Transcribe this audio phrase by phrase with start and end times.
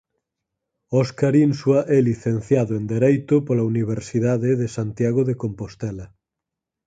[1.01, 6.05] Óscar Insua é Licenciado en Dereito pola Universidade de Santiago de Compostela.